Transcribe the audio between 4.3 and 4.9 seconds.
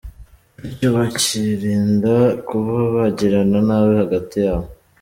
yabo.